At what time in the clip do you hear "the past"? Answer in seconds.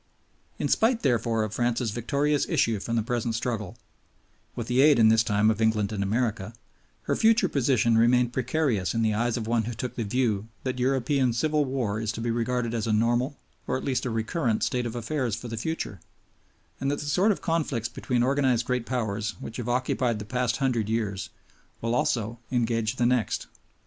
20.17-20.57